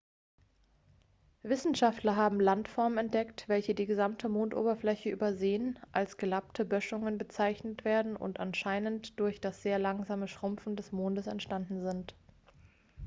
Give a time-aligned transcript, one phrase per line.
[1.43, 8.39] wissenschaftler haben landformen entdeckt welche die gesamte mondoberfläche übersäen als gelappte böschungen bezeichnet werden und
[8.39, 12.15] anscheinend durch das sehr langsame schrumpfen des mondes entstanden sind